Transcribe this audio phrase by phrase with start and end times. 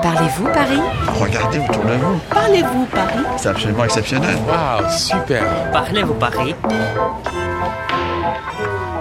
[0.00, 0.80] Parlez-vous Paris
[1.20, 2.18] Regardez autour de vous.
[2.30, 4.36] Parlez-vous Paris C'est absolument exceptionnel.
[4.48, 6.54] Waouh, super Parlez-vous Paris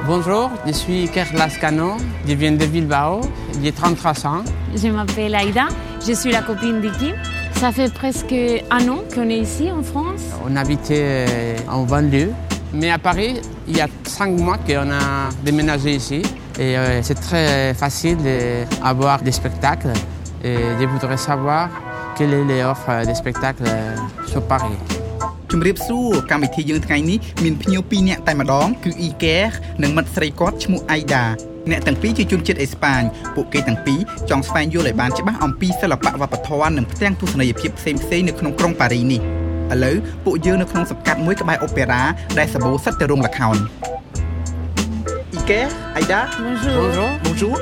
[0.05, 1.93] Bonjour, je suis Kerr Lascano,
[2.27, 3.21] je viens de Bilbao,
[3.63, 4.43] j'ai 33 ans.
[4.75, 5.67] Je m'appelle Aïda,
[6.05, 7.13] je suis la copine de Kim.
[7.53, 8.33] Ça fait presque
[8.71, 10.21] un an qu'on est ici en France.
[10.45, 12.33] On habitait euh, en banlieue,
[12.73, 16.23] mais à Paris, il y a cinq mois qu'on a déménagé ici.
[16.59, 18.17] Et euh, c'est très facile
[18.81, 19.93] d'avoir des spectacles.
[20.43, 21.69] Et je voudrais savoir
[22.17, 23.95] quelle est l'offre des spectacles euh,
[24.25, 24.77] sur Paris.
[25.51, 29.37] ជំរាបសួរកម្មវិធីយើងថ្ងៃនេះមានភ្ញៀវ2នាក់តែម្ដងគឺអ៊ីកែ
[29.83, 31.25] និងមិត្តស្រីគាត់ឈ្មោះអៃដា
[31.71, 33.01] អ្នកទាំងពីរជាជនជាតិអេស្ប៉ាញ
[33.35, 39.21] ពួកគេទាំងពីរចង់ស្វែងយល់ឲ្យបានច្បាស់អំពីសិល្បៈវប្បធម៌និងផ្ទាំងទស្សនីយភាពផ្សេងៗនៅក្នុងក្រុងប៉ារីនេះ
[39.73, 42.03] ឥឡូវពួកយើងនៅក្នុងសង្កាត់មួយក្បែរអូប៉េរ៉ា
[42.37, 43.55] ដែលសម្បូរសិតទៅរោងល្ខោន
[45.51, 46.27] Aïda.
[47.25, 47.59] Bonjour.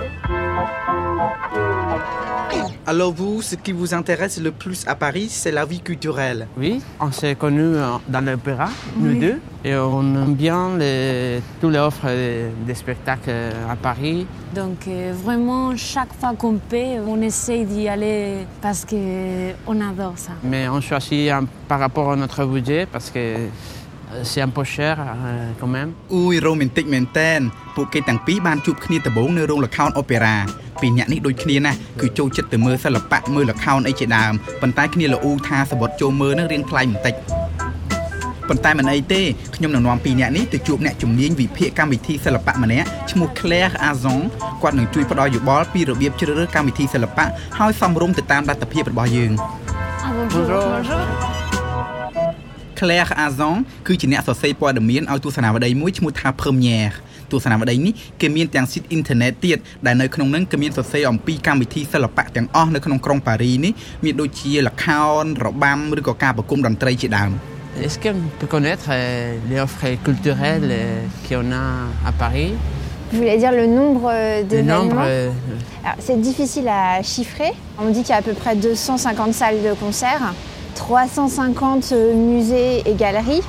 [2.85, 6.47] Alors vous, ce qui vous intéresse le plus à Paris, c'est la vie culturelle.
[6.55, 11.72] Oui, on s'est connus euh, dans l'opéra, nous deux, et on aime bien les, toutes
[11.72, 12.08] les offres
[12.66, 14.28] des spectacles euh, à Paris.
[14.53, 20.33] Donc euh, vraiment, chaque fois qu'on peut, on essaye d'y aller parce qu'on adore ça.
[20.44, 21.31] Mais on choisit
[21.67, 23.35] par rapport à notre budget parce que
[24.23, 25.89] c'est un peu cher euh, quand même.
[26.13, 27.39] អ៊ូយរ៉ូមែនទិកមែនតែន
[27.75, 30.38] ពួកគេទាំងពីរបានជួបគ្នាដំបូងនៅរោងល្ខោនអូប៉េរ៉ា
[30.81, 37.16] ពីរនាក់នេះដូចគ្នាណាស់គឺចូលចិត្តទៅមើលសិល្បៈមើលល្ខោនអីជាដើមប៉ុន្តែគ្នាល្អូថាសបុតចូលមើលនឹងរៀងថ្លៃបន្តិច
[38.49, 39.21] ប៉ុន្តែមិនអីទេ
[39.55, 44.21] ខ្ញុំនឹងនាំពីរនាក់នេះទៅជួបអ្នកជំនាញវិភាគកម្មវិធីសិល្បៈម្នាក់ឈ្មោះ Claire Azon
[44.61, 47.25] គាត់នឹងជួយផ្ដល់យោបល់ពីរបៀបជ្រើសរើសកម្មវិធីសិល្បៈ
[47.59, 49.31] ហើយសមរម្យទៅតាមលទ្ធភាពរបស់យើង
[50.01, 50.45] Ah, bonjour.
[50.47, 51.38] Bonjour.
[52.78, 56.94] Claire Azon គឺជាអ្នកសរសេរព័ត៌មានឲ្យទស្សនាវដ្តីមួយឈ្មោះថា Premiere
[57.33, 63.72] ទស្សនាវដ្តីនេះគេមានទាំងស៊ីតអ៊ីនធឺណិតទៀតដែលនៅក្នុងហ្នឹងគេមានសរសេរអំពីកម្មវិធីសិល្បៈទាំងអស់នៅក្នុងក្រុងប៉ារីនេះ
[64.05, 67.33] មានដូចជាល្ខោនរបាំឬក៏ការប្រគំតន្ត្រីជាដើម
[67.84, 71.66] Est-ce qu'on peut connaître euh, les offres culturelles euh, qu'on a
[72.09, 72.53] à Paris
[73.10, 75.31] Vous voulez dire le nombre euh, Le d'événements nombre euh,
[75.84, 77.53] Alors, C'est difficile à chiffrer.
[77.78, 80.34] On dit qu'il y a à peu près 250 salles de concert,
[80.78, 81.92] 350
[82.31, 83.42] musées et galeries.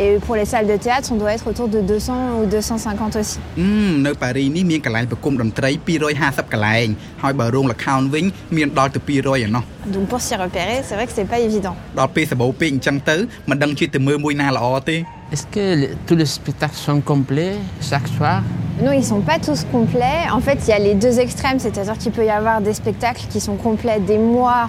[0.00, 3.38] Et pour les salles de théâtre, on doit être autour de 200 ou 250 aussi.
[3.58, 3.68] អឺ
[4.06, 5.70] នៅប៉ារីនេះមានកន្លែងប្រគំតន្ត្រី
[6.08, 6.86] 250កន្លែង
[7.22, 8.24] ហើយបើរោងល្ខោនវិញ
[8.56, 9.62] មានដល់ទៅ200ឯណោះ
[9.94, 11.74] Donc pour s'y repérer, c'est vrai que c'est pas évident.
[11.98, 13.16] ដល់ពេលសម្បូរពេកអញ្ចឹងទៅ
[13.50, 14.96] មិនដឹងជិះទៅមើលមួយណាល្អទេ
[15.34, 17.56] Est-ce que les- tous les spectacles sont complets
[17.90, 18.36] chaque soir
[18.84, 20.20] Non, ils sont pas tous complets.
[20.38, 23.24] En fait, il y a les deux extrêmes, c'est-à-dire qu'il peut y avoir des spectacles
[23.32, 24.62] qui sont complets des mois,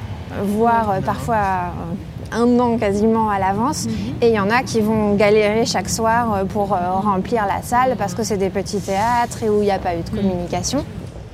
[0.44, 3.88] voire euh, parfois euh, un an quasiment à l'avance.
[4.22, 7.62] Et il y en a qui vont galérer chaque soir euh, pour euh, remplir la
[7.62, 10.09] salle parce que c'est des petits théâtres et où il n'y a pas eu de
[10.09, 10.81] communication.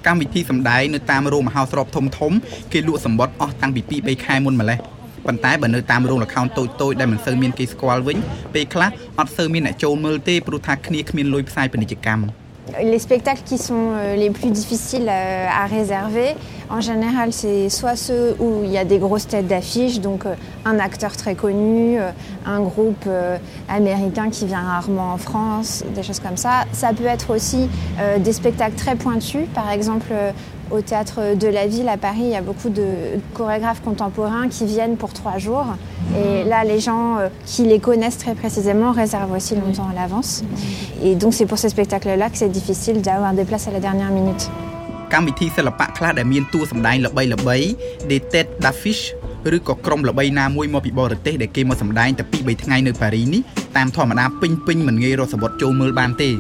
[0.08, 2.38] កម្មវិធីសម្ដែងនៅតាមរោងមហោស្រពធំធំៗ
[2.74, 4.78] គេលក់សម្បត្តិអស់តាំងពី2 3ខែមុនម្លេះ
[5.26, 8.18] ប៉ុន្តែបើនៅតាមរោងល្ខោនតូចៗដែលមិនសូវមានគេស្គាល់វិញ
[8.54, 8.90] ពេលខ្លះ
[9.20, 12.26] អត់សូវមានអ្នកចូលមើលទេព្រោះថាគ្នាគ្មានលុយផ្សាយពាណិជ្ជកម្ម
[12.92, 16.36] Les spectacles qui sont euh, les plus difficiles euh, à réserver,
[16.69, 20.35] en général, c'est soit ceux où il y a des grosses têtes d'affiche, donc euh,
[20.65, 22.11] un acteur très connu, euh,
[22.45, 23.39] un groupe euh,
[23.69, 26.65] américain qui vient rarement en France, des choses comme ça.
[26.73, 27.69] Ça peut être aussi
[28.19, 30.13] des spectacles très pointus, par exemple.
[30.73, 32.85] au théâtre de la ville à Paris, il y a beaucoup de
[33.35, 35.67] chorégraphes contemporains qui viennent pour trois jours.
[36.19, 40.43] Et là, les gens qui les connaissent très précisément réservent aussi longtemps à l'avance.
[41.05, 44.11] Et donc, c'est pour ces spectacles-là que c'est difficile d'avoir des places à la dernière
[44.11, 44.51] minute.
[45.13, 47.57] កម្មវិធីសិល្បៈខ្លះដែលមានតួសម្ដែងល្បីល្បី
[48.09, 49.03] The Ted Dafish
[49.57, 53.43] ឬក៏ក្រុមល្បីណាមួយមកពីបរទេសដែលគេមកសម្ដែងតែ2 3ថ្ងៃនៅប៉ារីនេះ
[53.77, 56.31] តាមធម្មតាពេញពេញមិនងាយរកសវត្តចូលមើលបានទេ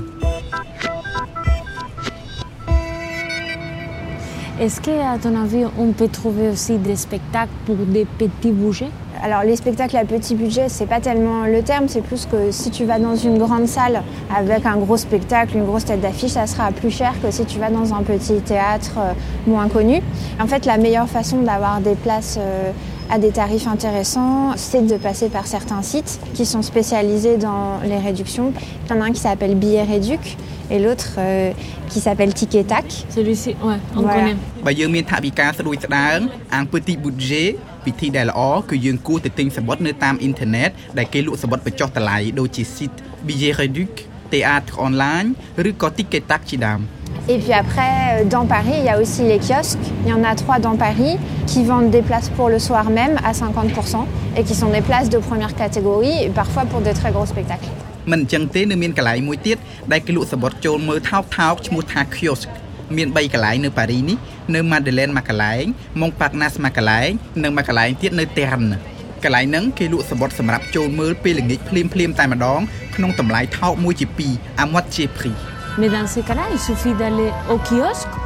[4.64, 9.42] Est-ce qu'à ton avis, on peut trouver aussi des spectacles pour des petits budgets Alors,
[9.42, 12.84] les spectacles à petit budget, c'est pas tellement le terme, c'est plus que si tu
[12.84, 14.02] vas dans une grande salle
[14.34, 17.58] avec un gros spectacle, une grosse tête d'affiche, ça sera plus cher que si tu
[17.58, 19.12] vas dans un petit théâtre euh,
[19.46, 20.00] moins connu.
[20.40, 22.72] En fait, la meilleure façon d'avoir des places euh,
[23.09, 27.97] à des tarifs intéressants, c'est de passer par certains sites qui sont spécialisés dans les
[28.07, 28.53] réductions.
[28.85, 30.23] Il y en a un qui s'appelle Billet Réduc
[30.73, 31.51] et l'autre euh,
[31.89, 32.85] qui s'appelle Ticket Tac.
[33.15, 34.13] Celui-ci, ouais, on Voilà.
[34.15, 34.35] connaît.
[34.65, 36.19] បើយើងមានថវិកាស្រួយស្ដើង
[36.53, 37.49] អាង Petit Budget
[37.87, 42.97] វិធីដែលល្អគឺយើងគួរទៅទិញសំបុត្រនៅតាមអ៊ីនធឺណិតដែលគេលក់សំបុត្របញ្ចុះតម្លៃដូចជា site
[43.27, 43.93] Billet Réduc,
[44.33, 45.27] Théâtre Online
[45.69, 46.81] ឬក៏ Ticket Tac ជាដើម
[47.33, 49.85] Et puis après, euh, dans Paris, il y a aussi les kiosques.
[50.05, 51.13] Il y en a trois dans Paris
[51.50, 54.04] Qui vendent des places pour le soir même à 50%
[54.36, 57.70] et qui sont des places de première catégorie et parfois pour des très gros spectacles.
[58.12, 59.58] មិនអញ្ចឹងទេនៅមានកន្លែងមួយទៀត
[59.92, 62.48] ដែលគេលក់សំបុត្រចូលមើលថោកថោកឈ្មោះថា kiosk
[62.96, 64.16] មាន3កន្លែងនៅប៉ារីនេះ
[64.54, 65.64] នៅ Madeleine មួយកន្លែង
[66.00, 67.10] Montparnasse មួយកន្លែង
[67.42, 68.68] និងមួយកន្លែងទៀតនៅ Terne
[69.24, 72.60] កន្លែងហ្នឹងគេលក់សំបុត្រសម្រាប់ចូលមើលពេលល្ងាចភ្លាមភ្លាមតែម្ដង
[72.96, 75.34] ក្នុងតម្លៃថោកមួយជា2 à moitié prix
[75.78, 78.08] Mais dans ces cas-là, il suffit d'aller au kiosque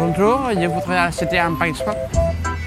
[0.00, 2.00] Bonjour, je voudrais acheter un pariscope.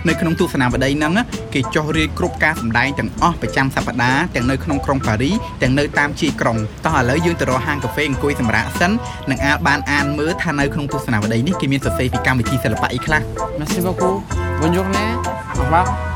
[0.07, 1.13] នៅក្នុងទស្សនាវដ្តីហ្នឹង
[1.53, 5.31] គេចុះរាយគ្រប់ការសម្ដែងទាំងអស់ប្រចាំសប្តាហ៍ទាំងនៅក្នុងក្រុងប៉ារី
[5.61, 8.91] ទាំងនៅតាមជាយក្រុងតោះឥឡូវយើងទៅរកហាងកាហ្វេអង្គុយសម្រាកសិន
[9.29, 13.21] នឹងអាចបានអានមើលថានៅក្នុងទស្សនាវដ្តីនេះគេមានសរសេរពីកម្មវិធីសិល្បៈអីខ្លះ
[13.59, 14.17] Merci beaucoup.
[14.59, 15.11] Bonne journée.
[15.51, 16.12] Au revoir.